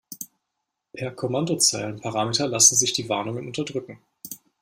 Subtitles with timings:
[0.93, 3.99] Per Kommandozeilenparameter lassen sich die Warnungen unterdrücken.